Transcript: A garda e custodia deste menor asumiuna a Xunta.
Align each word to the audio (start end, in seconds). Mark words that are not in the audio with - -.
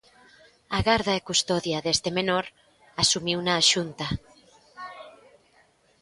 A 0.77 0.79
garda 0.87 1.13
e 1.19 1.21
custodia 1.29 1.83
deste 1.85 2.09
menor 2.17 2.45
asumiuna 3.03 3.53
a 3.55 3.65
Xunta. 3.71 4.07